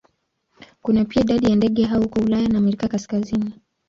Kuna 0.81 1.05
pia 1.05 1.21
idadi 1.23 1.49
ya 1.49 1.55
ndege 1.55 1.83
hao 1.85 2.01
huko 2.01 2.19
Ulaya 2.19 2.47
na 2.47 2.57
Amerika 2.57 2.83
ya 2.83 2.89
Kaskazini. 2.89 3.61